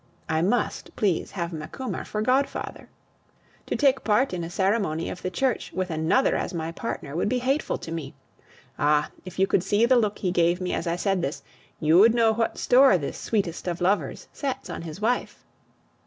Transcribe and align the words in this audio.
I 0.27 0.41
must, 0.41 0.95
please, 0.95 1.29
have 1.29 1.53
Macumer 1.53 2.03
for 2.03 2.23
godfather. 2.23 2.89
To 3.67 3.75
take 3.75 4.03
part 4.03 4.33
in 4.33 4.43
a 4.43 4.49
ceremony 4.49 5.11
of 5.11 5.21
the 5.21 5.29
Church 5.29 5.71
with 5.73 5.91
another 5.91 6.35
as 6.35 6.55
my 6.55 6.71
partner 6.71 7.15
would 7.15 7.29
be 7.29 7.37
hateful 7.37 7.77
to 7.77 7.91
me. 7.91 8.15
Ah! 8.79 9.11
if 9.25 9.37
you 9.37 9.45
could 9.45 9.61
see 9.63 9.85
the 9.85 9.97
look 9.97 10.17
he 10.17 10.31
gave 10.31 10.59
me 10.59 10.73
as 10.73 10.87
I 10.87 10.95
said 10.95 11.21
this, 11.21 11.43
you 11.79 11.99
would 11.99 12.15
know 12.15 12.31
what 12.33 12.57
store 12.57 12.97
this 12.97 13.19
sweetest 13.19 13.67
of 13.67 13.79
lovers 13.79 14.27
sets 14.33 14.71
on 14.71 14.81
his 14.81 14.99
wife! 14.99 15.45